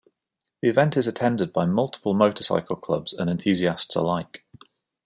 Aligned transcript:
The 0.63 0.67
event 0.67 0.97
is 0.97 1.05
attended 1.05 1.53
by 1.53 1.67
multiple 1.67 2.15
motorcycle 2.15 2.75
clubs 2.75 3.13
and 3.13 3.29
enthusiasts 3.29 3.95
alike. 3.95 4.43